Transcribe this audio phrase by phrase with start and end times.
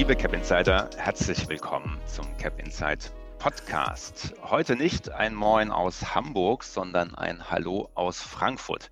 [0.00, 4.32] Liebe Cap Insider, herzlich willkommen zum Cap Insight Podcast.
[4.40, 8.90] Heute nicht ein Moin aus Hamburg, sondern ein Hallo aus Frankfurt.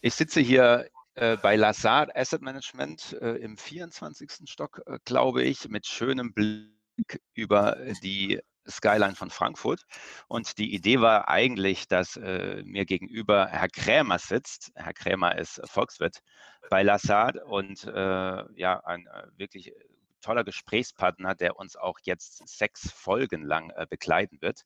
[0.00, 4.48] Ich sitze hier äh, bei Lazard Asset Management äh, im 24.
[4.48, 9.82] Stock, äh, glaube ich, mit schönem Blick über die Skyline von Frankfurt.
[10.28, 14.72] Und die Idee war eigentlich, dass äh, mir gegenüber Herr Krämer sitzt.
[14.74, 16.18] Herr Krämer ist Volkswirt
[16.70, 19.72] bei Lazard und äh, ja, ein äh, wirklich
[20.20, 24.62] toller Gesprächspartner, der uns auch jetzt sechs Folgen lang äh, begleiten wird.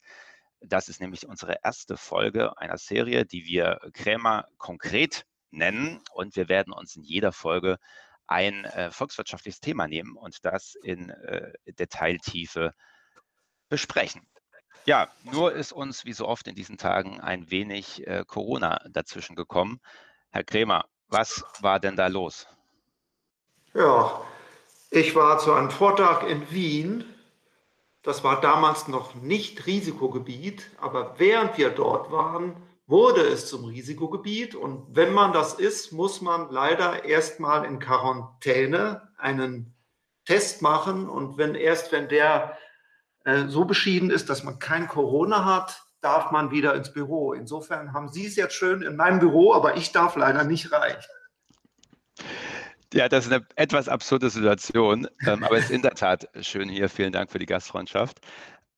[0.61, 6.01] Das ist nämlich unsere erste Folge einer Serie, die wir Krämer konkret nennen.
[6.13, 7.79] Und wir werden uns in jeder Folge
[8.27, 12.73] ein äh, volkswirtschaftliches Thema nehmen und das in äh, Detailtiefe
[13.69, 14.27] besprechen.
[14.85, 19.35] Ja, nur ist uns wie so oft in diesen Tagen ein wenig äh, Corona dazwischen
[19.35, 19.81] gekommen.
[20.31, 22.47] Herr Krämer, was war denn da los?
[23.75, 24.21] Ja,
[24.91, 27.05] ich war zu einem Vortrag in Wien.
[28.03, 34.55] Das war damals noch nicht Risikogebiet, aber während wir dort waren, wurde es zum Risikogebiet.
[34.55, 39.75] Und wenn man das ist, muss man leider erstmal in Quarantäne einen
[40.25, 41.09] Test machen.
[41.09, 42.57] Und wenn erst, wenn der
[43.27, 47.33] äh, so beschieden ist, dass man kein Corona hat, darf man wieder ins Büro.
[47.33, 50.95] Insofern haben Sie es jetzt schön in meinem Büro, aber ich darf leider nicht rein.
[52.95, 56.69] Ja, das ist eine etwas absurde Situation, ähm, aber es ist in der Tat schön
[56.69, 56.89] hier.
[56.89, 58.21] Vielen Dank für die Gastfreundschaft.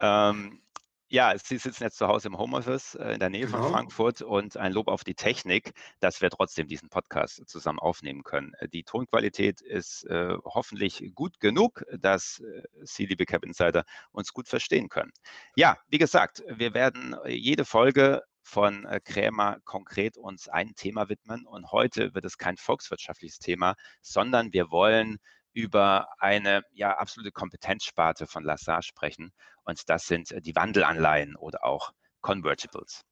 [0.01, 0.63] Ähm,
[1.09, 3.63] ja, Sie sitzen jetzt zu Hause im Homeoffice äh, in der Nähe genau.
[3.63, 8.23] von Frankfurt und ein Lob auf die Technik, dass wir trotzdem diesen Podcast zusammen aufnehmen
[8.23, 8.53] können.
[8.59, 14.33] Äh, die Tonqualität ist äh, hoffentlich gut genug, dass äh, Sie, liebe Cap Insider, uns
[14.33, 15.13] gut verstehen können.
[15.57, 21.71] Ja, wie gesagt, wir werden jede Folge von Krämer konkret uns ein Thema widmen und
[21.71, 25.19] heute wird es kein volkswirtschaftliches Thema, sondern wir wollen
[25.59, 29.33] über eine ja, absolute Kompetenzsparte von Lassar sprechen.
[29.65, 33.03] Und das sind äh, die Wandelanleihen oder auch Convertibles.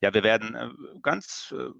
[0.00, 0.70] Ja, wir werden äh,
[1.02, 1.70] ganz äh,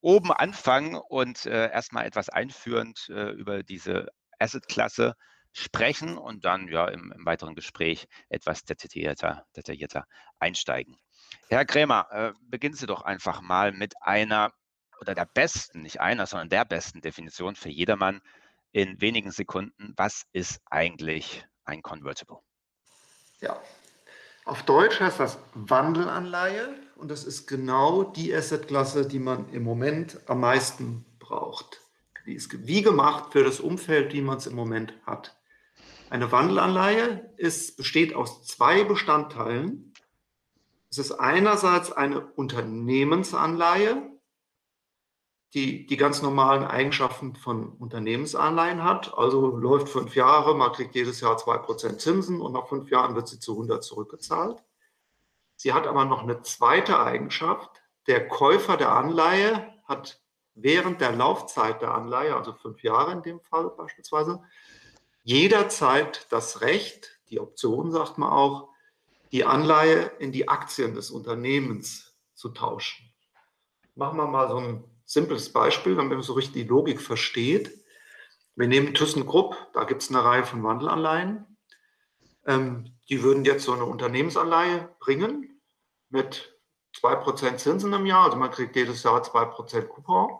[0.00, 4.08] oben anfangen und erstmal etwas einführend über diese
[4.38, 5.14] Asset-Klasse
[5.52, 10.06] sprechen und dann ja im, im, weiteren Gespräch etwas detaillierter, detaillierter
[10.38, 10.96] einsteigen.
[11.50, 14.54] Herr Krämer, beginnen Sie doch einfach mal mit einer
[15.02, 18.22] oder der besten, nicht einer, sondern der besten Definition für jedermann
[18.72, 22.38] in wenigen Sekunden, was ist eigentlich ein Convertible?
[23.40, 23.60] Ja,
[24.44, 30.20] auf Deutsch heißt das Wandelanleihe und das ist genau die Assetklasse, die man im Moment
[30.26, 31.80] am meisten braucht.
[32.26, 35.36] Die ist wie gemacht für das Umfeld, wie man es im Moment hat.
[36.10, 39.94] Eine Wandelanleihe ist, besteht aus zwei Bestandteilen.
[40.90, 44.10] Es ist einerseits eine Unternehmensanleihe,
[45.54, 49.16] die die ganz normalen Eigenschaften von Unternehmensanleihen hat.
[49.16, 53.16] Also läuft fünf Jahre, man kriegt jedes Jahr zwei Prozent Zinsen und nach fünf Jahren
[53.16, 54.62] wird sie zu 100 zurückgezahlt.
[55.56, 57.82] Sie hat aber noch eine zweite Eigenschaft.
[58.06, 60.20] Der Käufer der Anleihe hat
[60.54, 64.42] während der Laufzeit der Anleihe, also fünf Jahre in dem Fall beispielsweise,
[65.22, 68.68] jederzeit das Recht, die Option sagt man auch,
[69.32, 73.12] die Anleihe in die Aktien des Unternehmens zu tauschen.
[73.94, 77.84] Machen wir mal so ein simples Beispiel, damit man so richtig die Logik versteht.
[78.54, 81.58] Wir nehmen ThyssenKrupp, da gibt es eine Reihe von Wandelanleihen.
[82.46, 85.60] Ähm, die würden jetzt so eine Unternehmensanleihe bringen
[86.10, 86.56] mit
[86.94, 88.26] 2% Zinsen im Jahr.
[88.26, 90.38] Also man kriegt jedes Jahr 2% Coupon.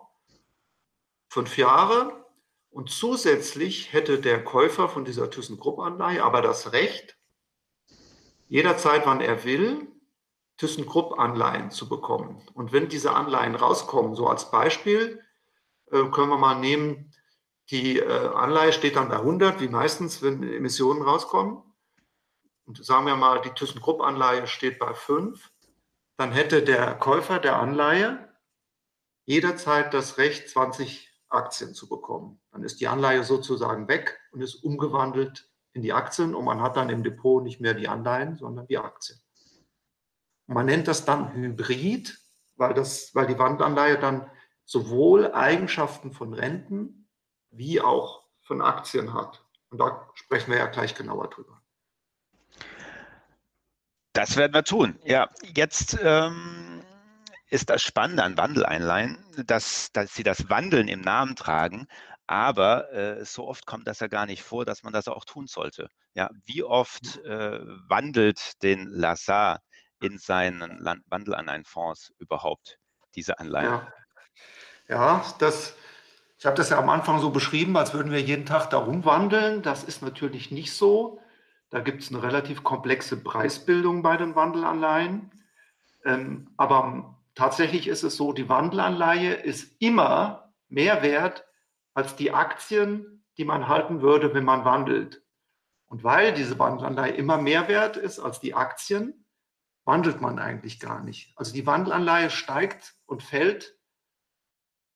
[1.29, 2.25] Fünf Jahre.
[2.71, 7.17] Und zusätzlich hätte der Käufer von dieser ThyssenKrupp-Anleihe aber das Recht,
[8.49, 9.89] jederzeit, wann er will,
[10.61, 12.43] ThyssenKrupp-Anleihen zu bekommen.
[12.53, 15.25] Und wenn diese Anleihen rauskommen, so als Beispiel,
[15.91, 17.13] äh, können wir mal nehmen,
[17.71, 21.63] die äh, Anleihe steht dann bei 100, wie meistens, wenn Emissionen rauskommen.
[22.67, 25.51] Und sagen wir mal, die ThyssenKrupp-Anleihe steht bei 5,
[26.19, 28.29] dann hätte der Käufer der Anleihe
[29.25, 32.39] jederzeit das Recht, 20 Aktien zu bekommen.
[32.53, 36.77] Dann ist die Anleihe sozusagen weg und ist umgewandelt in die Aktien und man hat
[36.77, 39.21] dann im Depot nicht mehr die Anleihen, sondern die Aktien.
[40.51, 42.19] Man nennt das dann Hybrid,
[42.57, 44.29] weil, das, weil die Wandanleihe dann
[44.65, 47.09] sowohl Eigenschaften von Renten
[47.51, 49.45] wie auch von Aktien hat.
[49.71, 51.63] Und da sprechen wir ja gleich genauer drüber.
[54.13, 54.99] Das werden wir tun.
[55.05, 56.83] Ja, jetzt ähm,
[57.49, 61.87] ist das Spannende an Wandeleinleihen, dass, dass sie das Wandeln im Namen tragen,
[62.27, 65.47] aber äh, so oft kommt das ja gar nicht vor, dass man das auch tun
[65.47, 65.89] sollte.
[66.15, 69.61] Ja, wie oft äh, wandelt den Lazar
[70.01, 72.79] in seinen Wandel an einen Fonds überhaupt
[73.15, 73.71] diese Anleihen?
[73.71, 73.93] Ja,
[74.89, 75.77] ja das
[76.39, 79.63] Ich habe das ja am Anfang so beschrieben, als würden wir jeden Tag darum wandeln.
[79.63, 81.21] Das ist natürlich nicht so.
[81.69, 85.31] Da gibt es eine relativ komplexe Preisbildung bei den Wandelanleihen.
[86.05, 91.47] Ähm, aber tatsächlich ist es so, die Wandelanleihe ist immer mehr wert
[91.95, 95.23] als die Aktien, die man halten würde, wenn man wandelt.
[95.87, 99.25] Und weil diese Wandelanleihe immer mehr wert ist als die Aktien,
[99.85, 101.33] wandelt man eigentlich gar nicht.
[101.37, 103.77] Also die Wandelanleihe steigt und fällt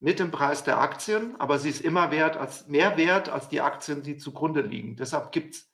[0.00, 3.60] mit dem Preis der Aktien, aber sie ist immer wert als, mehr wert als die
[3.60, 4.96] Aktien, die zugrunde liegen.
[4.96, 5.72] Deshalb gibt es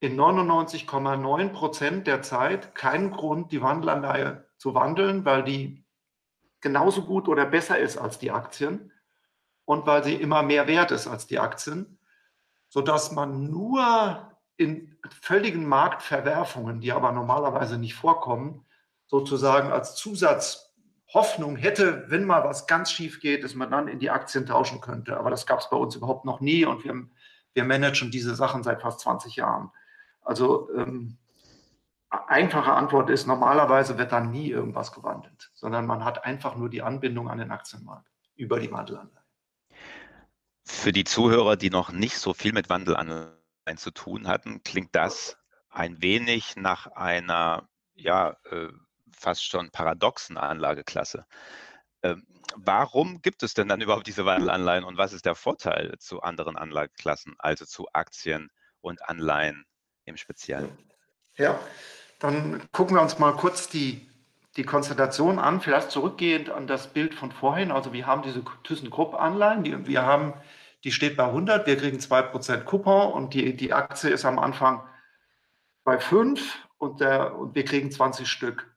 [0.00, 5.84] in 99,9 Prozent der Zeit keinen Grund, die Wandelanleihe zu wandeln, weil die
[6.60, 8.92] genauso gut oder besser ist als die Aktien
[9.64, 11.98] und weil sie immer mehr wert ist als die Aktien,
[12.68, 14.29] sodass man nur
[14.60, 18.66] in völligen Marktverwerfungen, die aber normalerweise nicht vorkommen,
[19.06, 20.74] sozusagen als Zusatz
[21.14, 24.82] Hoffnung hätte, wenn mal was ganz schief geht, dass man dann in die Aktien tauschen
[24.82, 25.16] könnte.
[25.16, 26.94] Aber das gab es bei uns überhaupt noch nie und wir,
[27.54, 29.70] wir managen diese Sachen seit fast 20 Jahren.
[30.20, 31.16] Also ähm,
[32.10, 36.82] einfache Antwort ist, normalerweise wird dann nie irgendwas gewandelt, sondern man hat einfach nur die
[36.82, 39.24] Anbindung an den Aktienmarkt über die Wandelanleihen.
[40.64, 43.39] Für die Zuhörer, die noch nicht so viel mit Wandelanleihen
[43.76, 45.36] zu tun hatten, klingt das
[45.70, 48.68] ein wenig nach einer ja, äh,
[49.12, 51.26] fast schon paradoxen Anlageklasse.
[52.02, 52.26] Ähm,
[52.56, 56.56] warum gibt es denn dann überhaupt diese Wandelanleihen und was ist der Vorteil zu anderen
[56.56, 59.66] Anlageklassen, also zu Aktien und Anleihen
[60.04, 60.76] im Speziellen?
[61.36, 61.58] Ja,
[62.18, 64.10] dann gucken wir uns mal kurz die,
[64.56, 67.70] die Konstellation an, vielleicht zurückgehend an das Bild von vorhin.
[67.70, 70.34] Also wir haben diese ThyssenKrupp-Anleihen, die, wir haben,
[70.84, 74.86] die steht bei 100, wir kriegen 2% Coupon und die, die Aktie ist am Anfang
[75.84, 78.74] bei 5 und, der, und wir kriegen 20 Stück.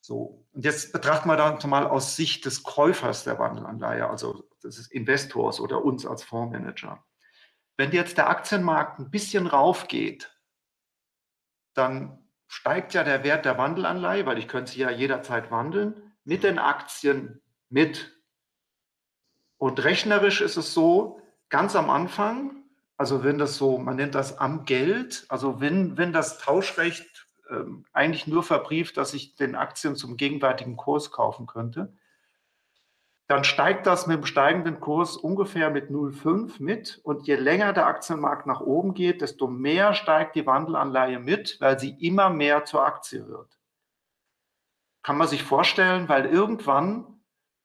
[0.00, 4.90] So, und jetzt betrachten wir das mal aus Sicht des Käufers der Wandelanleihe, also des
[4.90, 7.02] Investors oder uns als Fondsmanager.
[7.76, 10.30] Wenn jetzt der Aktienmarkt ein bisschen raufgeht,
[11.72, 16.44] dann steigt ja der Wert der Wandelanleihe, weil ich könnte sie ja jederzeit wandeln, mit
[16.44, 18.13] den Aktien mit.
[19.64, 22.64] Und rechnerisch ist es so, ganz am Anfang,
[22.98, 27.86] also wenn das so, man nennt das am Geld, also wenn, wenn das Tauschrecht ähm,
[27.94, 31.94] eigentlich nur verbrieft, dass ich den Aktien zum gegenwärtigen Kurs kaufen könnte.
[33.26, 37.00] Dann steigt das mit dem steigenden Kurs ungefähr mit 0,5 mit.
[37.02, 41.80] Und je länger der Aktienmarkt nach oben geht, desto mehr steigt die Wandelanleihe mit, weil
[41.80, 43.58] sie immer mehr zur Aktie wird.
[45.02, 47.13] Kann man sich vorstellen, weil irgendwann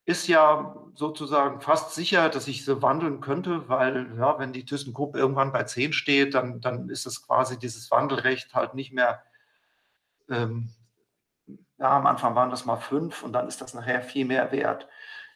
[0.10, 5.16] ist ja sozusagen fast sicher, dass ich sie wandeln könnte, weil ja, wenn die ThyssenKrupp
[5.16, 9.22] irgendwann bei 10 steht, dann, dann ist es quasi dieses Wandelrecht halt nicht mehr
[10.30, 10.70] ähm,
[11.78, 14.88] ja, am Anfang waren das mal fünf und dann ist das nachher viel mehr wert.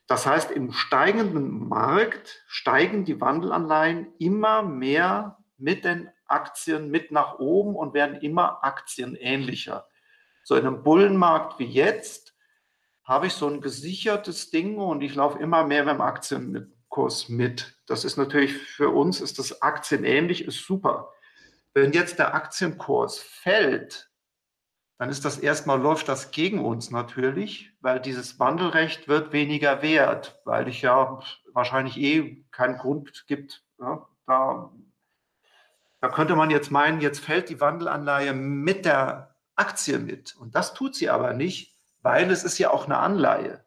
[0.08, 7.40] Das heißt, im steigenden Markt steigen die Wandelanleihen immer mehr mit den Aktien mit nach
[7.40, 9.88] oben und werden immer aktienähnlicher.
[10.44, 12.33] So in einem Bullenmarkt wie jetzt
[13.04, 17.78] habe ich so ein gesichertes Ding und ich laufe immer mehr dem Aktienkurs mit.
[17.86, 21.12] Das ist natürlich für uns, ist das aktienähnlich, ist super.
[21.74, 24.10] Wenn jetzt der Aktienkurs fällt,
[25.00, 30.40] dann ist das erstmal, läuft das gegen uns natürlich, weil dieses Wandelrecht wird weniger wert,
[30.46, 31.20] weil ich ja
[31.52, 33.66] wahrscheinlich eh keinen Grund gibt.
[33.80, 34.72] Ja, da,
[36.00, 40.36] da könnte man jetzt meinen, jetzt fällt die Wandelanleihe mit der Aktie mit.
[40.36, 41.73] Und das tut sie aber nicht,
[42.04, 43.64] weil es ist ja auch eine Anleihe.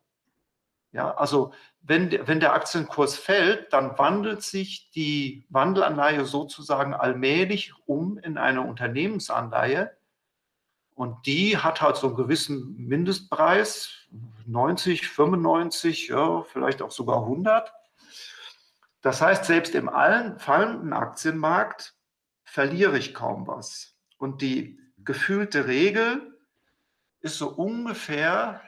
[0.93, 1.53] Ja, also
[1.83, 8.63] wenn, wenn der Aktienkurs fällt, dann wandelt sich die Wandelanleihe sozusagen allmählich um in eine
[8.63, 9.97] Unternehmensanleihe
[10.97, 13.91] und die hat halt so einen gewissen Mindestpreis,
[14.47, 17.71] 90, 95, ja, vielleicht auch sogar 100.
[19.03, 21.95] Das heißt, selbst im allen fallenden Aktienmarkt
[22.45, 23.95] verliere ich kaum was.
[24.17, 26.36] Und die gefühlte Regel
[27.27, 28.63] ist so ungefähr,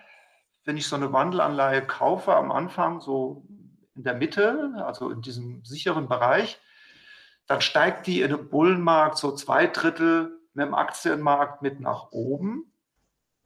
[0.65, 3.47] wenn ich so eine Wandelanleihe kaufe am Anfang, so
[3.95, 6.61] in der Mitte, also in diesem sicheren Bereich,
[7.47, 12.73] dann steigt die in einem Bullenmarkt so zwei Drittel mit dem Aktienmarkt mit nach oben.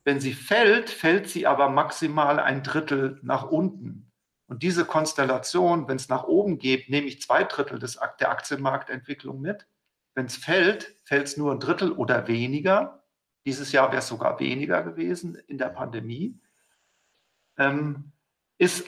[0.04, 4.11] Wenn sie fällt, fällt sie aber maximal ein Drittel nach unten.
[4.49, 9.40] Und diese Konstellation, wenn es nach oben geht, nehme ich zwei Drittel des, der Aktienmarktentwicklung
[9.40, 9.66] mit.
[10.14, 13.02] Wenn es fällt, fällt es nur ein Drittel oder weniger.
[13.45, 16.39] Dieses Jahr wäre es sogar weniger gewesen in der Pandemie.
[17.59, 18.13] Ähm,
[18.59, 18.87] ist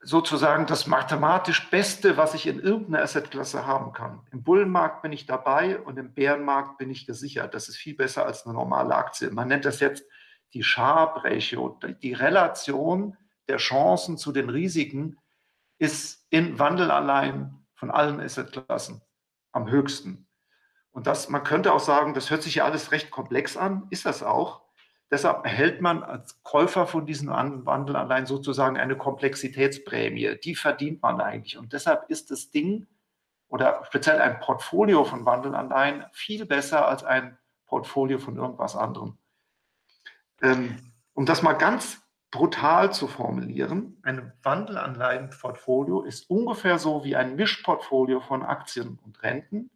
[0.00, 4.26] sozusagen das mathematisch Beste, was ich in irgendeiner Assetklasse haben kann.
[4.30, 7.54] Im Bullenmarkt bin ich dabei und im Bärenmarkt bin ich gesichert.
[7.54, 9.30] Das ist viel besser als eine normale Aktie.
[9.30, 10.04] Man nennt das jetzt
[10.54, 13.16] die Sharp Ratio, die Relation
[13.48, 15.18] der Chancen zu den Risiken,
[15.78, 19.02] ist in Wandelanleihen von allen Assetklassen
[19.52, 20.25] am höchsten.
[20.96, 24.06] Und das, man könnte auch sagen, das hört sich ja alles recht komplex an, ist
[24.06, 24.62] das auch.
[25.10, 30.38] Deshalb erhält man als Käufer von diesen Wandelanleihen sozusagen eine Komplexitätsprämie.
[30.42, 31.58] Die verdient man eigentlich.
[31.58, 32.86] Und deshalb ist das Ding
[33.48, 37.36] oder speziell ein Portfolio von Wandelanleihen viel besser als ein
[37.66, 39.18] Portfolio von irgendwas anderem.
[40.40, 40.78] Ähm,
[41.12, 42.00] um das mal ganz
[42.30, 49.70] brutal zu formulieren, ein Wandelanleihenportfolio ist ungefähr so wie ein Mischportfolio von Aktien und Renten,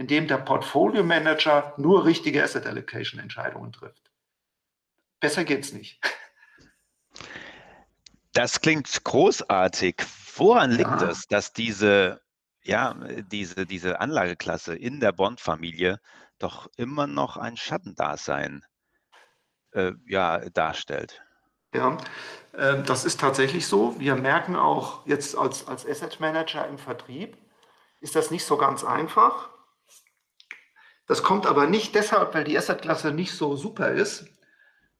[0.00, 4.10] in dem der Portfolio Manager nur richtige Asset Allocation Entscheidungen trifft.
[5.20, 6.00] Besser geht's nicht.
[8.32, 9.96] Das klingt großartig.
[10.36, 12.22] Woran liegt es, dass diese,
[12.62, 12.94] ja,
[13.30, 16.00] diese, diese Anlageklasse in der Bondfamilie
[16.38, 18.64] doch immer noch ein Schattendasein
[19.72, 21.20] äh, ja, darstellt?
[21.74, 21.98] Ja,
[22.54, 24.00] äh, das ist tatsächlich so.
[24.00, 27.36] Wir merken auch jetzt als, als Asset Manager im Vertrieb,
[28.00, 29.50] ist das nicht so ganz einfach.
[31.10, 34.28] Das kommt aber nicht deshalb, weil die Assetklasse nicht so super ist,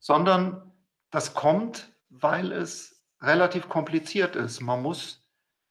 [0.00, 0.72] sondern
[1.12, 4.60] das kommt, weil es relativ kompliziert ist.
[4.60, 5.24] Man muss,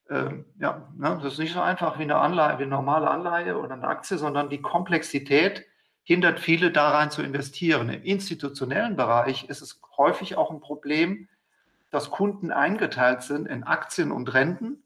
[0.09, 3.59] ähm, ja, ne, das ist nicht so einfach wie eine Anleihe, wie eine normale Anleihe
[3.59, 5.65] oder eine Aktie, sondern die Komplexität
[6.03, 7.89] hindert viele daran zu investieren.
[7.89, 11.27] Im institutionellen Bereich ist es häufig auch ein Problem,
[11.91, 14.83] dass Kunden eingeteilt sind in Aktien und Renten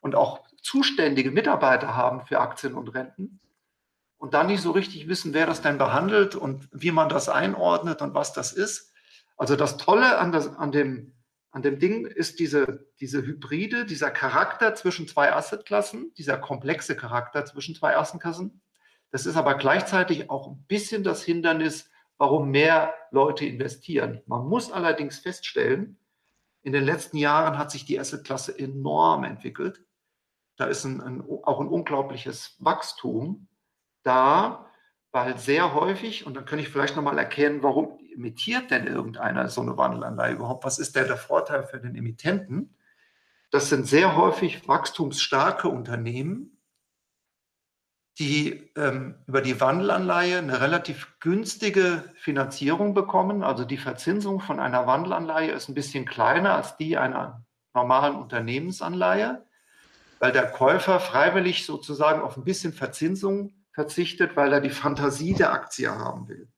[0.00, 3.40] und auch zuständige Mitarbeiter haben für Aktien und Renten
[4.24, 8.00] und dann nicht so richtig wissen, wer das denn behandelt und wie man das einordnet
[8.00, 8.94] und was das ist.
[9.36, 11.12] Also das Tolle an, das, an, dem,
[11.50, 17.44] an dem Ding ist diese, diese Hybride, dieser Charakter zwischen zwei Assetklassen, dieser komplexe Charakter
[17.44, 18.62] zwischen zwei Assetklassen.
[19.10, 24.22] Das ist aber gleichzeitig auch ein bisschen das Hindernis, warum mehr Leute investieren.
[24.24, 25.98] Man muss allerdings feststellen,
[26.62, 29.84] in den letzten Jahren hat sich die Assetklasse enorm entwickelt.
[30.56, 33.48] Da ist ein, ein, auch ein unglaubliches Wachstum
[34.04, 34.70] da,
[35.12, 39.60] weil sehr häufig, und dann kann ich vielleicht nochmal erkennen, warum emittiert denn irgendeiner so
[39.60, 40.64] eine Wandelanleihe überhaupt?
[40.64, 42.76] Was ist denn der Vorteil für den Emittenten?
[43.50, 46.60] Das sind sehr häufig wachstumsstarke Unternehmen,
[48.18, 53.42] die ähm, über die Wandelanleihe eine relativ günstige Finanzierung bekommen.
[53.42, 57.44] Also die Verzinsung von einer Wandelanleihe ist ein bisschen kleiner als die einer
[57.74, 59.44] normalen Unternehmensanleihe,
[60.20, 65.52] weil der Käufer freiwillig sozusagen auf ein bisschen Verzinsung verzichtet, weil er die Fantasie der
[65.52, 66.48] Aktie haben will.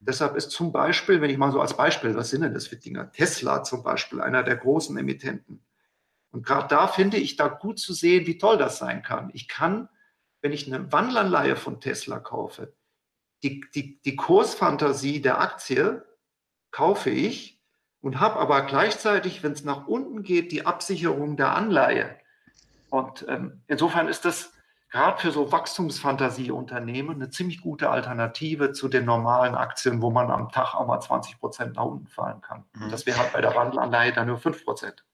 [0.00, 2.76] Deshalb ist zum Beispiel, wenn ich mal so als Beispiel, was sind denn das für
[2.76, 3.10] Dinger?
[3.12, 5.64] Tesla zum Beispiel, einer der großen Emittenten.
[6.32, 9.30] Und gerade da finde ich da gut zu sehen, wie toll das sein kann.
[9.32, 9.88] Ich kann,
[10.42, 12.74] wenn ich eine Wandlanleihe von Tesla kaufe,
[13.42, 16.04] die, die, die Kursfantasie der Aktie
[16.72, 17.62] kaufe ich
[18.00, 22.18] und habe aber gleichzeitig, wenn es nach unten geht, die Absicherung der Anleihe.
[22.90, 24.52] Und ähm, insofern ist das
[24.96, 30.50] gerade für so Wachstumsfantasieunternehmen eine ziemlich gute Alternative zu den normalen Aktien, wo man am
[30.50, 32.64] Tag auch mal 20 Prozent nach unten fallen kann.
[32.72, 32.90] Mhm.
[32.90, 35.04] Das wäre halt bei der Wandelanleihe dann nur 5 Prozent.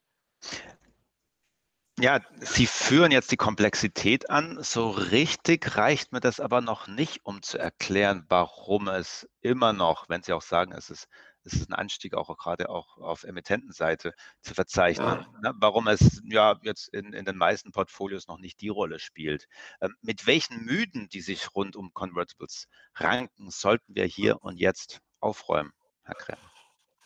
[1.99, 4.59] Ja, Sie führen jetzt die Komplexität an.
[4.63, 10.09] So richtig reicht mir das aber noch nicht, um zu erklären, warum es immer noch,
[10.09, 11.09] wenn Sie auch sagen, es ist
[11.45, 15.27] es ist ein Anstieg auch gerade auch auf Emittentenseite zu verzeichnen.
[15.43, 15.51] Ja.
[15.51, 15.55] Ne?
[15.59, 19.49] Warum es ja jetzt in, in den meisten Portfolios noch nicht die Rolle spielt.
[19.81, 25.01] Ähm, mit welchen Mythen, die sich rund um Convertibles ranken, sollten wir hier und jetzt
[25.21, 25.73] aufräumen,
[26.03, 26.39] Herr Krem?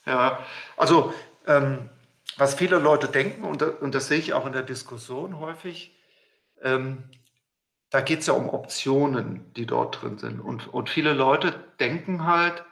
[0.04, 0.44] Ja,
[0.76, 1.12] also
[1.46, 1.90] ähm,
[2.36, 5.96] was viele Leute denken, und, und, das sehe ich auch in der Diskussion häufig,
[6.62, 7.10] ähm,
[7.90, 10.40] da geht es ja um Optionen, die dort drin sind.
[10.40, 12.64] Und, und viele Leute denken halt,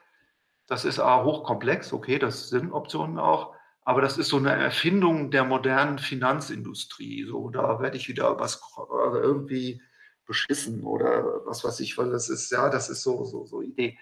[0.66, 3.54] das ist A, hochkomplex, okay, das sind Optionen auch,
[3.84, 7.24] aber das ist so eine Erfindung der modernen Finanzindustrie.
[7.24, 9.82] So, da werde ich wieder was also irgendwie
[10.26, 13.98] beschissen oder was weiß ich, weil das ist, ja, das ist so, so, so Idee.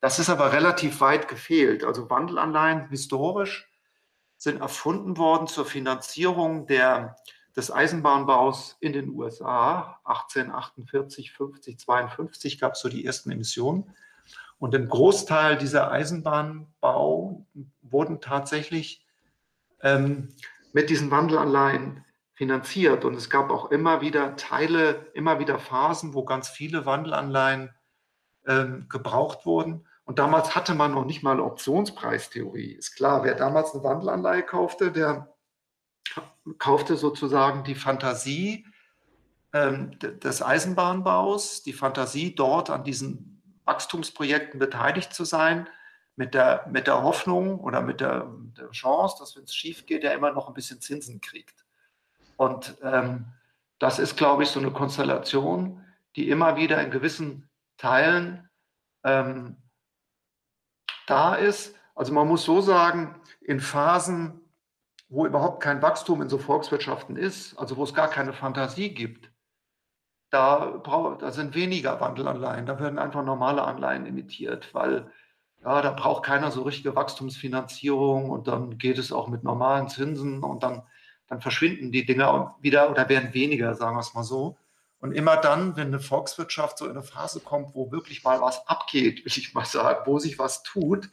[0.00, 1.82] Das ist aber relativ weit gefehlt.
[1.82, 3.68] Also Wandelanleihen historisch
[4.36, 7.16] sind erfunden worden zur Finanzierung der,
[7.56, 9.98] des Eisenbahnbaus in den USA.
[10.04, 13.94] 1848, 50, 52 gab es so die ersten Emissionen.
[14.64, 17.44] Und ein Großteil dieser Eisenbahnbau
[17.82, 19.06] wurden tatsächlich
[19.82, 20.30] ähm,
[20.72, 22.02] mit diesen Wandelanleihen
[22.32, 23.04] finanziert.
[23.04, 27.74] Und es gab auch immer wieder Teile, immer wieder Phasen, wo ganz viele Wandelanleihen
[28.46, 29.86] ähm, gebraucht wurden.
[30.06, 32.72] Und damals hatte man noch nicht mal Optionspreistheorie.
[32.72, 35.28] Ist klar, wer damals eine Wandelanleihe kaufte, der
[36.56, 38.64] kaufte sozusagen die Fantasie
[39.52, 43.33] ähm, des Eisenbahnbaus, die Fantasie dort an diesen
[43.64, 45.68] Wachstumsprojekten beteiligt zu sein,
[46.16, 50.04] mit der, mit der Hoffnung oder mit der, der Chance, dass wenn es schief geht,
[50.04, 51.64] er immer noch ein bisschen Zinsen kriegt.
[52.36, 53.26] Und ähm,
[53.78, 55.84] das ist, glaube ich, so eine Konstellation,
[56.16, 58.48] die immer wieder in gewissen Teilen
[59.02, 59.56] ähm,
[61.06, 61.74] da ist.
[61.94, 64.40] Also man muss so sagen, in Phasen,
[65.08, 69.30] wo überhaupt kein Wachstum in so Volkswirtschaften ist, also wo es gar keine Fantasie gibt,
[70.34, 70.82] da,
[71.20, 75.10] da sind weniger Wandelanleihen, da werden einfach normale Anleihen emittiert, weil
[75.62, 80.42] ja, da braucht keiner so richtige Wachstumsfinanzierung und dann geht es auch mit normalen Zinsen
[80.42, 80.82] und dann,
[81.28, 84.58] dann verschwinden die Dinge wieder oder werden weniger, sagen wir es mal so.
[85.00, 88.66] Und immer dann, wenn eine Volkswirtschaft so in eine Phase kommt, wo wirklich mal was
[88.66, 91.08] abgeht, will ich mal sagen, wo sich was tut,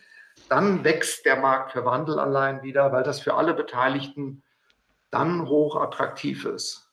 [0.50, 4.44] dann wächst der Markt für Wandelanleihen wieder, weil das für alle Beteiligten
[5.12, 6.91] dann hoch attraktiv ist.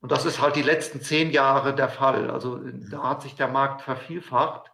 [0.00, 2.30] Und das ist halt die letzten zehn Jahre der Fall.
[2.30, 4.70] Also da hat sich der Markt vervielfacht.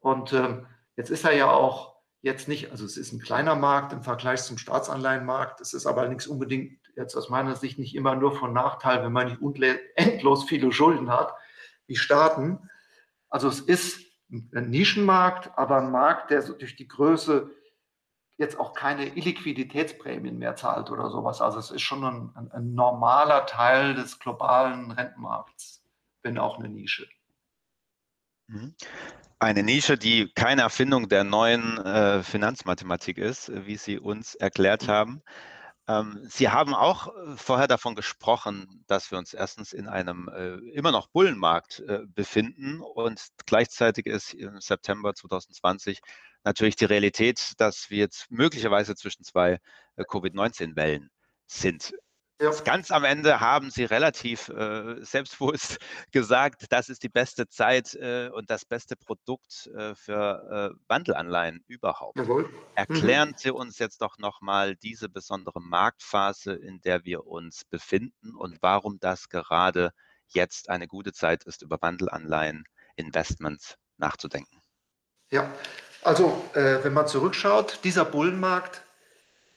[0.00, 3.92] Und ähm, jetzt ist er ja auch jetzt nicht, also es ist ein kleiner Markt
[3.92, 5.60] im Vergleich zum Staatsanleihenmarkt.
[5.60, 9.12] Es ist aber nichts unbedingt jetzt aus meiner Sicht nicht immer nur von Nachteil, wenn
[9.12, 9.40] man nicht
[9.96, 11.34] endlos viele Schulden hat,
[11.86, 12.70] wie Staaten.
[13.28, 14.00] Also es ist
[14.30, 17.50] ein Nischenmarkt, aber ein Markt, der so durch die Größe
[18.38, 21.40] jetzt auch keine Illiquiditätsprämien mehr zahlt oder sowas.
[21.40, 25.82] Also es ist schon ein, ein, normaler Teil des globalen Rentenmarkts,
[26.22, 27.08] wenn auch eine Nische.
[28.48, 28.74] Mhm.
[29.38, 34.88] Eine Nische, die keine Erfindung der neuen äh, Finanzmathematik ist, wie Sie uns erklärt mhm.
[34.88, 35.22] haben.
[35.88, 40.56] Ähm, Sie haben auch äh, vorher davon gesprochen, dass wir uns erstens in einem äh,
[40.72, 46.00] immer noch Bullenmarkt äh, befinden und gleichzeitig ist im September 2020
[46.44, 49.60] natürlich die Realität, dass wir jetzt möglicherweise zwischen zwei
[49.96, 51.10] äh, Covid-19-Wellen
[51.46, 51.94] sind.
[52.40, 52.50] Ja.
[52.64, 55.78] Ganz am Ende haben Sie relativ äh, selbstbewusst
[56.12, 61.64] gesagt, das ist die beste Zeit äh, und das beste Produkt äh, für äh, Wandelanleihen
[61.66, 62.18] überhaupt.
[62.18, 62.44] Jawohl.
[62.44, 62.54] Mhm.
[62.74, 63.34] Erklären mhm.
[63.38, 69.00] Sie uns jetzt doch nochmal diese besondere Marktphase, in der wir uns befinden und warum
[69.00, 69.92] das gerade
[70.28, 72.64] jetzt eine gute Zeit ist, über Wandelanleihen,
[72.96, 74.60] Investments nachzudenken.
[75.30, 75.50] Ja,
[76.02, 78.82] also äh, wenn man zurückschaut, dieser Bullenmarkt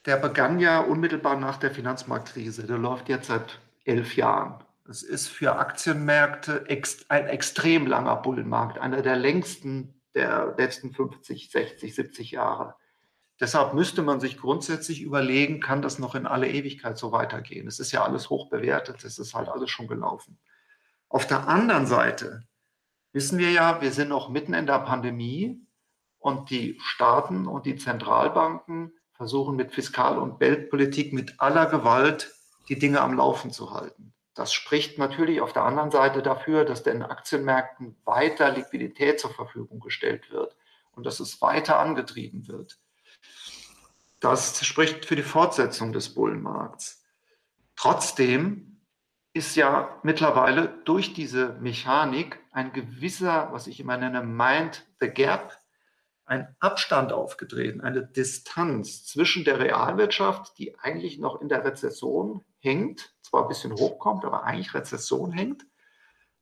[0.06, 2.66] der begann ja unmittelbar nach der Finanzmarktkrise.
[2.66, 4.62] Der läuft jetzt seit elf Jahren.
[4.88, 6.64] Es ist für Aktienmärkte
[7.08, 12.74] ein extrem langer Bullenmarkt, einer der längsten der letzten 50, 60, 70 Jahre.
[13.38, 17.66] Deshalb müsste man sich grundsätzlich überlegen, kann das noch in alle Ewigkeit so weitergehen?
[17.66, 20.38] Es ist ja alles hoch bewertet, es ist halt alles schon gelaufen.
[21.08, 22.42] Auf der anderen Seite
[23.12, 25.64] wissen wir ja, wir sind noch mitten in der Pandemie
[26.18, 32.32] und die Staaten und die Zentralbanken versuchen mit Fiskal- und Weltpolitik mit aller Gewalt
[32.70, 34.14] die Dinge am Laufen zu halten.
[34.32, 39.78] Das spricht natürlich auf der anderen Seite dafür, dass den Aktienmärkten weiter Liquidität zur Verfügung
[39.78, 40.56] gestellt wird
[40.92, 42.78] und dass es weiter angetrieben wird.
[44.20, 47.04] Das spricht für die Fortsetzung des Bullenmarkts.
[47.76, 48.80] Trotzdem
[49.34, 55.59] ist ja mittlerweile durch diese Mechanik ein gewisser, was ich immer nenne, Mind the Gap
[56.30, 63.16] ein Abstand aufgetreten, eine Distanz zwischen der Realwirtschaft, die eigentlich noch in der Rezession hängt,
[63.20, 65.66] zwar ein bisschen hochkommt, aber eigentlich Rezession hängt,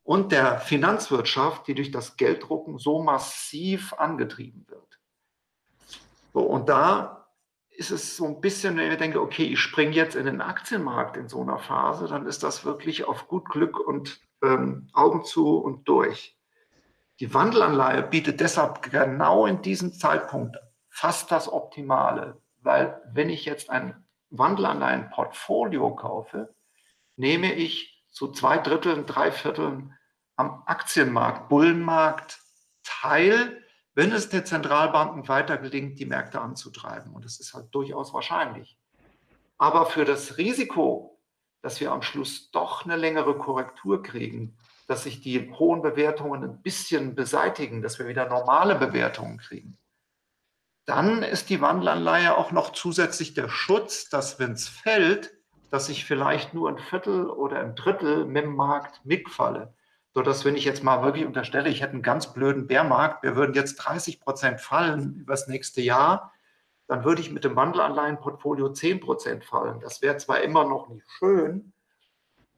[0.02, 5.00] und der Finanzwirtschaft, die durch das Gelddrucken so massiv angetrieben wird.
[6.34, 7.26] So, und da
[7.70, 11.16] ist es so ein bisschen, wenn ich denke, okay, ich springe jetzt in den Aktienmarkt
[11.16, 15.56] in so einer Phase, dann ist das wirklich auf gut Glück und ähm, Augen zu
[15.56, 16.37] und durch.
[17.20, 20.56] Die Wandelanleihe bietet deshalb genau in diesem Zeitpunkt
[20.88, 26.54] fast das Optimale, weil wenn ich jetzt ein Wandelanleihenportfolio kaufe,
[27.16, 29.94] nehme ich zu zwei Dritteln, drei Vierteln
[30.36, 32.40] am Aktienmarkt, Bullenmarkt
[32.84, 37.12] teil, wenn es den Zentralbanken weiter gelingt, die Märkte anzutreiben.
[37.12, 38.78] Und das ist halt durchaus wahrscheinlich.
[39.56, 41.18] Aber für das Risiko,
[41.62, 44.56] dass wir am Schluss doch eine längere Korrektur kriegen,
[44.88, 49.76] dass sich die hohen Bewertungen ein bisschen beseitigen, dass wir wieder normale Bewertungen kriegen.
[50.86, 55.30] Dann ist die Wandelanleihe auch noch zusätzlich der Schutz, dass wenn es fällt,
[55.70, 59.74] dass ich vielleicht nur ein Viertel oder ein Drittel mit dem Markt mitfalle.
[60.14, 63.54] Sodass, wenn ich jetzt mal wirklich unterstelle, ich hätte einen ganz blöden Bärmarkt, wir würden
[63.54, 66.32] jetzt 30 Prozent fallen übers nächste Jahr,
[66.86, 69.80] dann würde ich mit dem Wandelanleihenportfolio 10 Prozent fallen.
[69.80, 71.74] Das wäre zwar immer noch nicht schön,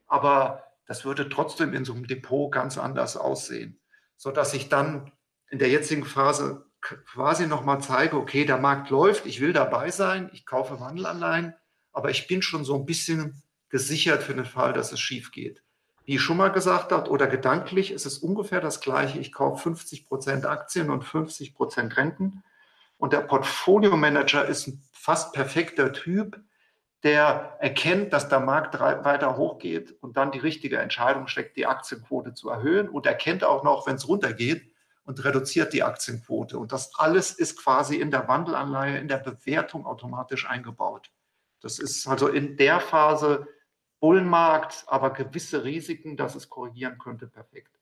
[0.07, 3.79] aber das würde trotzdem in so einem Depot ganz anders aussehen,
[4.17, 5.13] sodass ich dann
[5.49, 10.31] in der jetzigen Phase quasi nochmal zeige, okay, der Markt läuft, ich will dabei sein,
[10.33, 11.55] ich kaufe Wandelanleihen,
[11.93, 15.63] aber ich bin schon so ein bisschen gesichert für den Fall, dass es schief geht.
[16.07, 19.21] Wie ich schon mal gesagt habe, oder gedanklich ist es ungefähr das Gleiche.
[19.21, 22.43] Ich kaufe 50 Prozent Aktien und 50 Prozent Renten.
[22.97, 26.41] Und der Portfolio Manager ist ein fast perfekter Typ,
[27.03, 32.35] der erkennt, dass der Markt weiter hochgeht und dann die richtige Entscheidung steckt, die Aktienquote
[32.35, 34.71] zu erhöhen und erkennt auch noch, wenn es runtergeht
[35.05, 36.59] und reduziert die Aktienquote.
[36.59, 41.11] Und das alles ist quasi in der Wandelanleihe, in der Bewertung automatisch eingebaut.
[41.61, 43.47] Das ist also in der Phase
[44.01, 47.79] Bullenmarkt, aber gewisse Risiken, dass es korrigieren könnte, perfekt.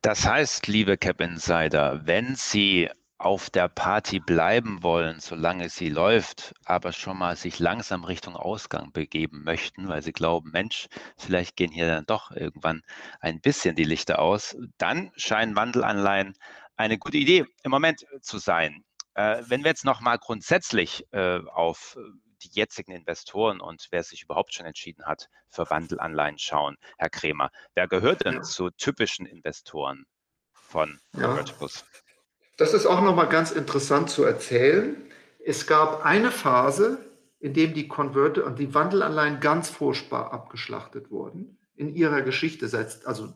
[0.00, 2.90] Das heißt, liebe Cap Insider, wenn Sie
[3.22, 8.92] auf der Party bleiben wollen, solange sie läuft, aber schon mal sich langsam Richtung Ausgang
[8.92, 12.82] begeben möchten, weil sie glauben, Mensch, vielleicht gehen hier dann doch irgendwann
[13.20, 16.34] ein bisschen die Lichter aus, dann scheinen Wandelanleihen
[16.76, 18.84] eine gute Idee im Moment zu sein.
[19.14, 21.96] Äh, wenn wir jetzt nochmal grundsätzlich äh, auf
[22.42, 27.50] die jetzigen Investoren und wer sich überhaupt schon entschieden hat für Wandelanleihen schauen, Herr Kremer,
[27.74, 30.06] wer gehört denn zu typischen Investoren
[30.52, 31.44] von ja.
[32.62, 34.94] Das ist auch nochmal ganz interessant zu erzählen.
[35.44, 37.04] Es gab eine Phase,
[37.40, 42.66] in dem die Konverte und die Wandelanleihen ganz furchtbar abgeschlachtet wurden in ihrer Geschichte,
[43.04, 43.34] also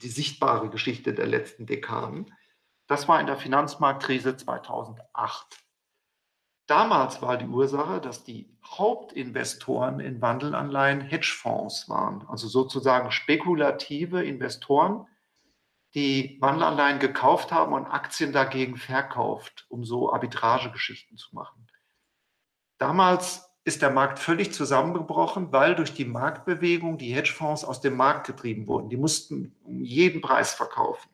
[0.00, 2.32] die sichtbare Geschichte der letzten Dekaden.
[2.86, 5.58] Das war in der Finanzmarktkrise 2008.
[6.66, 15.06] Damals war die Ursache, dass die Hauptinvestoren in Wandelanleihen Hedgefonds waren, also sozusagen spekulative Investoren,
[15.94, 21.66] die Wandelanleihen gekauft haben und Aktien dagegen verkauft, um so Arbitragegeschichten zu machen.
[22.78, 28.26] Damals ist der Markt völlig zusammengebrochen, weil durch die Marktbewegung die Hedgefonds aus dem Markt
[28.26, 28.88] getrieben wurden.
[28.88, 31.10] Die mussten um jeden Preis verkaufen.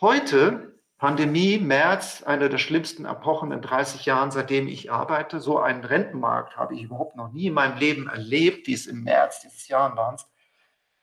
[0.00, 5.84] Heute, Pandemie, März, eine der schlimmsten Epochen in 30 Jahren, seitdem ich arbeite, so einen
[5.84, 9.68] Rentenmarkt habe ich überhaupt noch nie in meinem Leben erlebt, wie es im März dieses
[9.68, 10.16] Jahres war,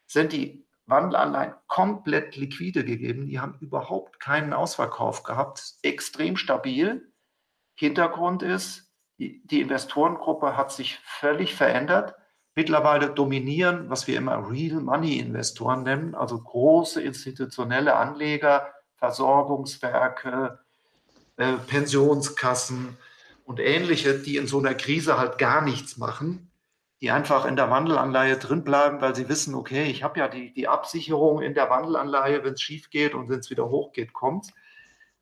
[0.08, 3.26] sind die Wandelanleihen komplett liquide gegeben.
[3.26, 5.76] Die haben überhaupt keinen Ausverkauf gehabt.
[5.82, 7.12] Extrem stabil.
[7.74, 12.16] Hintergrund ist, die, Investorengruppe hat sich völlig verändert.
[12.54, 20.60] Mittlerweile dominieren, was wir immer Real Money Investoren nennen, also große institutionelle Anleger, Versorgungswerke,
[21.38, 22.98] äh, Pensionskassen
[23.46, 26.51] und ähnliche, die in so einer Krise halt gar nichts machen
[27.02, 30.54] die einfach in der Wandelanleihe drin bleiben, weil sie wissen, okay, ich habe ja die,
[30.54, 34.54] die Absicherung in der Wandelanleihe, wenn es schief geht und wenn es wieder hochgeht, kommt.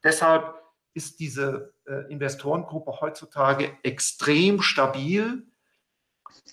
[0.03, 0.61] Deshalb
[0.93, 5.47] ist diese äh, Investorengruppe heutzutage extrem stabil,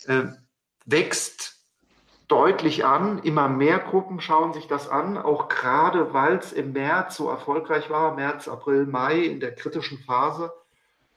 [0.06, 0.26] äh,
[0.84, 1.56] wächst
[2.28, 3.18] deutlich an.
[3.18, 7.90] Immer mehr Gruppen schauen sich das an, auch gerade weil es im März so erfolgreich
[7.90, 10.52] war, März, April, Mai in der kritischen Phase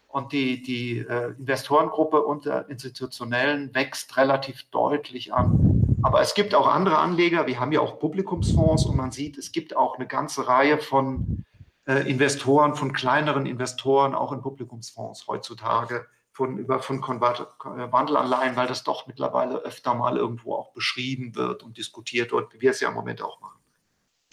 [0.09, 5.97] und die, die äh, Investorengruppe unter Institutionellen wächst relativ deutlich an.
[6.01, 9.51] Aber es gibt auch andere Anleger, wir haben ja auch Publikumsfonds und man sieht, es
[9.51, 11.45] gibt auch eine ganze Reihe von
[11.85, 18.67] äh, Investoren, von kleineren Investoren, auch in Publikumsfonds heutzutage, von, über, von äh, Wandelanleihen, weil
[18.67, 22.79] das doch mittlerweile öfter mal irgendwo auch beschrieben wird und diskutiert wird, wie wir es
[22.79, 23.59] ja im Moment auch machen.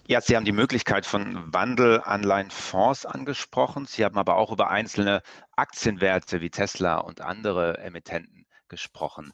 [0.09, 3.87] Ja, Sie haben die Möglichkeit von Wandelanleihenfonds angesprochen.
[3.87, 5.21] Sie haben aber auch über einzelne
[5.57, 9.33] Aktienwerte wie Tesla und andere Emittenten gesprochen.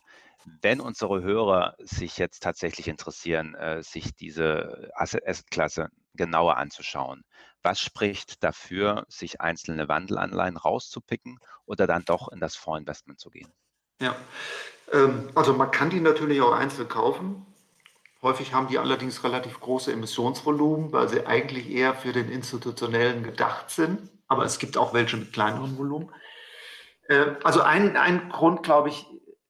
[0.62, 7.22] Wenn unsere Hörer sich jetzt tatsächlich interessieren, äh, sich diese Assetklasse genauer anzuschauen,
[7.62, 13.52] was spricht dafür, sich einzelne Wandelanleihen rauszupicken oder dann doch in das Fondsinvestment zu gehen?
[14.00, 14.16] Ja,
[14.90, 17.46] ähm, also man kann die natürlich auch einzeln kaufen.
[18.22, 23.70] Häufig haben die allerdings relativ große Emissionsvolumen, weil sie eigentlich eher für den institutionellen gedacht
[23.70, 24.10] sind.
[24.28, 26.10] Aber es gibt auch welche mit kleineren Volumen.
[27.08, 29.06] Äh, also ein, ein Grund, glaube ich,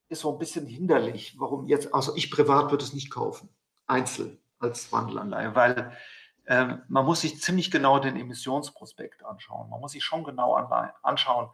[0.09, 3.49] ist so ein bisschen hinderlich, warum jetzt, also ich privat würde es nicht kaufen,
[3.87, 5.97] einzeln als Wandelanleihe, weil
[6.45, 9.69] äh, man muss sich ziemlich genau den Emissionsprospekt anschauen.
[9.71, 10.55] Man muss sich schon genau
[11.03, 11.51] anschauen,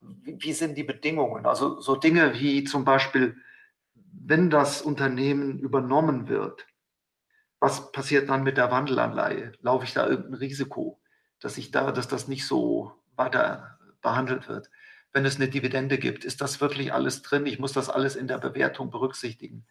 [0.00, 1.46] wie, wie sind die Bedingungen.
[1.46, 3.36] Also so Dinge wie zum Beispiel
[4.24, 6.66] wenn das Unternehmen übernommen wird,
[7.60, 9.52] was passiert dann mit der Wandelanleihe?
[9.60, 11.00] Laufe ich da irgendein Risiko,
[11.40, 14.70] dass ich da, dass das nicht so weiter behandelt wird?
[15.12, 17.46] Wenn es eine Dividende gibt, ist das wirklich alles drin?
[17.46, 19.66] Ich muss das alles in der Bewertung berücksichtigen.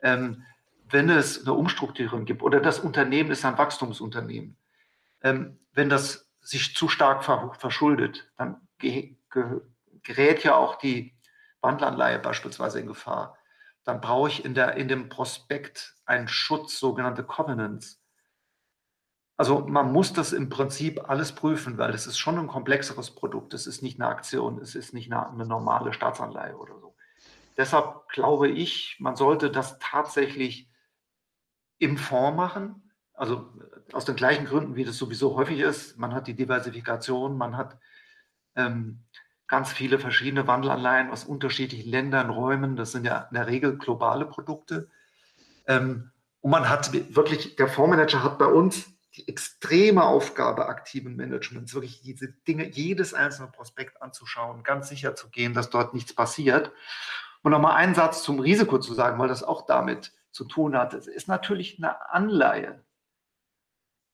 [0.00, 0.44] Ähm,
[0.90, 4.56] wenn es eine Umstrukturierung gibt oder das Unternehmen ist ein Wachstumsunternehmen,
[5.22, 11.14] ähm, wenn das sich zu stark verschuldet, dann gerät ja auch die
[11.62, 13.38] Wandelanleihe beispielsweise in Gefahr
[13.84, 18.00] dann brauche ich in, der, in dem Prospekt einen Schutz, sogenannte Covenants.
[19.36, 23.52] Also man muss das im Prinzip alles prüfen, weil es ist schon ein komplexeres Produkt.
[23.52, 26.96] Es ist nicht eine Aktion, es ist nicht eine, eine normale Staatsanleihe oder so.
[27.56, 30.70] Deshalb glaube ich, man sollte das tatsächlich
[31.78, 32.92] im Fonds machen.
[33.12, 33.52] Also
[33.92, 35.98] aus den gleichen Gründen, wie das sowieso häufig ist.
[35.98, 37.78] Man hat die Diversifikation, man hat
[38.56, 39.03] ähm,
[39.54, 42.74] ganz viele verschiedene Wandelanleihen aus unterschiedlichen Ländern, Räumen.
[42.74, 44.88] Das sind ja in der Regel globale Produkte.
[45.68, 51.72] Ähm, und man hat wirklich, der Fondsmanager hat bei uns die extreme Aufgabe aktiven Managements,
[51.72, 56.72] wirklich diese Dinge, jedes einzelne Prospekt anzuschauen, ganz sicher zu gehen, dass dort nichts passiert.
[57.44, 60.94] Und nochmal einen Satz zum Risiko zu sagen, weil das auch damit zu tun hat.
[60.94, 62.82] Es ist natürlich eine Anleihe.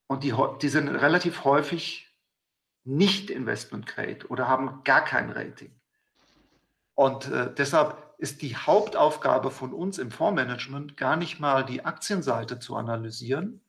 [0.05, 2.10] Und die, die sind relativ häufig
[2.83, 5.71] nicht Investment Grade oder haben gar kein Rating.
[6.95, 12.59] Und äh, deshalb ist die Hauptaufgabe von uns im Fondsmanagement gar nicht mal die Aktienseite
[12.59, 13.61] zu analysieren,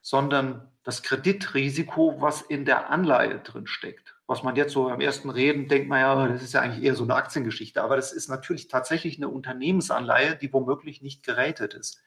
[0.00, 4.14] sondern das Kreditrisiko, was in der Anleihe drin steckt.
[4.26, 6.94] Was man jetzt so beim ersten Reden denkt, man ja, das ist ja eigentlich eher
[6.94, 12.00] so eine Aktiengeschichte, aber das ist natürlich tatsächlich eine Unternehmensanleihe, die womöglich nicht geratet ist.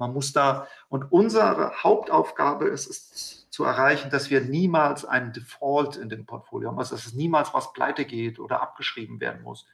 [0.00, 5.96] Man muss da, und unsere Hauptaufgabe ist es zu erreichen, dass wir niemals einen Default
[5.96, 9.66] in dem Portfolio haben, also dass es niemals was pleite geht oder abgeschrieben werden muss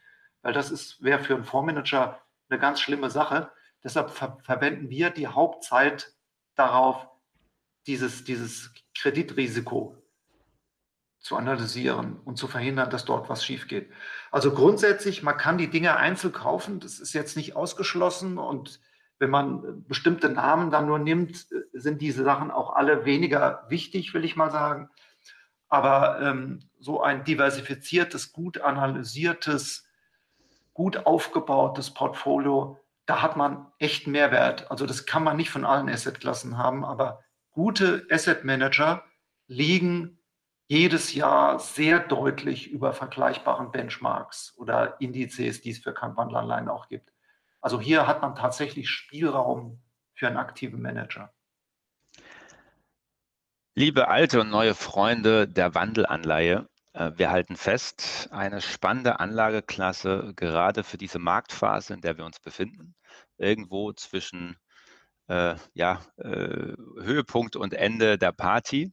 [0.47, 3.51] weil das wäre für einen Fondsmanager eine ganz schlimme Sache.
[3.83, 6.15] Deshalb ver verwenden wir die Hauptzeit
[6.55, 7.09] darauf,
[7.89, 9.97] dieses, dieses Kreditrisiko
[11.19, 13.91] zu analysieren und zu verhindern, dass dort was schief geht.
[14.31, 18.81] Also grundsätzlich, man kann die Dinge einzeln kaufen, das ist jetzt nicht ausgeschlossen und
[19.19, 24.25] wenn man bestimmte Namen dann nur nimmt, sind diese Sachen auch alle weniger wichtig, will
[24.25, 24.91] ich mal sagen.
[25.69, 29.87] Aber ähm, so ein diversifiziertes, gut analysiertes
[30.77, 34.71] gut aufgebautes Portfolio, da hat man echt Mehrwert.
[34.71, 39.03] Also das kann man nicht von allen Assetklassen haben, aber gute Asset Manager
[39.47, 40.19] liegen
[40.69, 47.11] jedes Jahr sehr deutlich über vergleichbaren Benchmarks oder Indizes, die es für Kampfwandelanleihen auch gibt.
[47.67, 49.83] Also hier hat man tatsächlich Spielraum
[50.15, 51.35] für einen aktiven Manager.
[53.75, 60.85] Liebe alte und neue Freunde der Wandelanleihe, äh, wir halten fest, eine spannende Anlageklasse, gerade
[60.85, 62.95] für diese Marktphase, in der wir uns befinden,
[63.37, 64.57] irgendwo zwischen
[65.27, 68.93] äh, ja, äh, Höhepunkt und Ende der Party.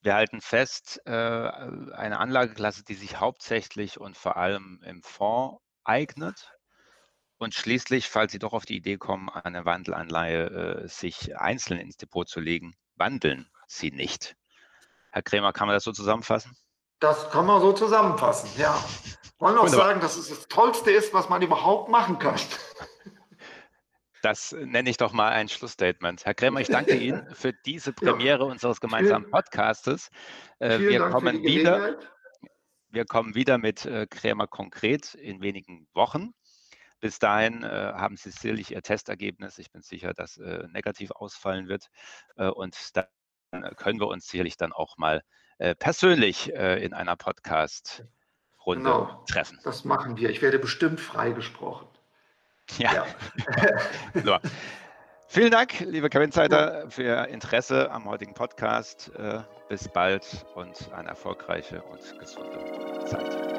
[0.00, 6.50] Wir halten fest, äh, eine Anlageklasse, die sich hauptsächlich und vor allem im Fonds eignet.
[7.42, 11.96] Und schließlich, falls Sie doch auf die Idee kommen, eine Wandelanleihe äh, sich einzeln ins
[11.96, 14.36] Depot zu legen, wandeln Sie nicht.
[15.10, 16.56] Herr Krämer, kann man das so zusammenfassen?
[17.00, 18.80] Das kann man so zusammenfassen, ja.
[19.40, 22.36] Wollen auch sagen, dass es das Tollste ist, was man überhaupt machen kann.
[24.22, 26.24] Das nenne ich doch mal ein Schlussstatement.
[26.24, 28.52] Herr Krämer, ich danke Ihnen für diese Premiere ja.
[28.52, 30.10] unseres gemeinsamen Podcastes.
[30.60, 31.98] Äh, wir Dank kommen wieder.
[32.88, 36.34] Wir kommen wieder mit äh, Krämer konkret in wenigen Wochen.
[37.02, 39.58] Bis dahin äh, haben Sie sicherlich Ihr Testergebnis.
[39.58, 41.88] Ich bin sicher, dass äh, negativ ausfallen wird.
[42.36, 43.06] Äh, und dann
[43.74, 45.24] können wir uns sicherlich dann auch mal
[45.58, 49.58] äh, persönlich äh, in einer Podcast-Runde genau, treffen.
[49.64, 50.30] Das machen wir.
[50.30, 51.88] Ich werde bestimmt freigesprochen.
[52.78, 52.94] Ja.
[52.94, 53.06] ja.
[54.24, 54.38] so.
[55.26, 56.88] Vielen Dank, liebe Kevin Zeiter, ja.
[56.88, 59.10] für Ihr Interesse am heutigen Podcast.
[59.18, 63.51] Äh, bis bald und eine erfolgreiche und gesunde Zeit.